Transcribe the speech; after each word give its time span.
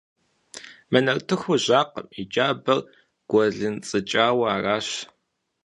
Мы 0.91 0.99
нартыхур 1.05 1.57
жьакъым, 1.65 2.07
и 2.19 2.21
джабэр 2.31 2.79
гуэлынцӏыкӏауэ 3.29 4.45
аращ. 4.55 4.89